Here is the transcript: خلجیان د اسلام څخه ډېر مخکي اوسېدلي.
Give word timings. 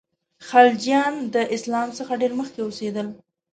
خلجیان 0.49 1.13
د 1.33 1.35
اسلام 1.55 1.87
څخه 1.97 2.11
ډېر 2.21 2.31
مخکي 2.39 2.61
اوسېدلي. 2.63 3.11